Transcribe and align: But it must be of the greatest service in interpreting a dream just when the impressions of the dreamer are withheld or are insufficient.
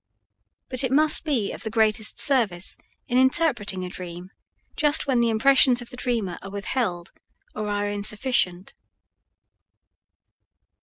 But 0.67 0.83
it 0.83 0.91
must 0.91 1.23
be 1.25 1.51
of 1.51 1.61
the 1.61 1.69
greatest 1.69 2.17
service 2.17 2.75
in 3.07 3.19
interpreting 3.19 3.83
a 3.83 3.89
dream 3.89 4.31
just 4.75 5.05
when 5.05 5.19
the 5.19 5.29
impressions 5.29 5.79
of 5.79 5.91
the 5.91 5.95
dreamer 5.97 6.39
are 6.41 6.49
withheld 6.49 7.11
or 7.53 7.67
are 7.67 7.87
insufficient. 7.87 8.73